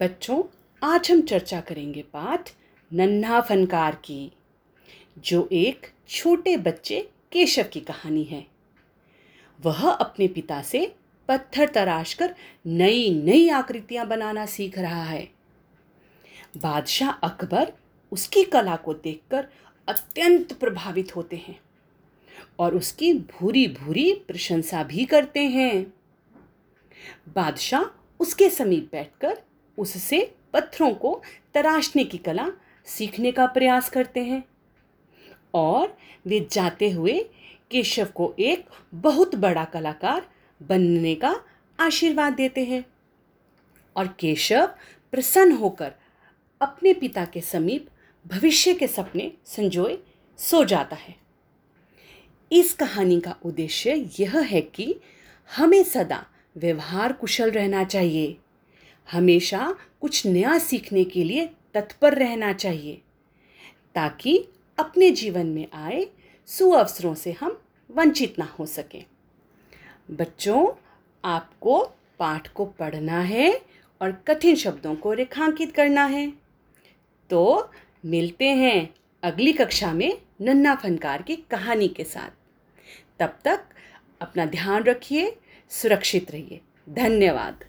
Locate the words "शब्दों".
74.56-74.94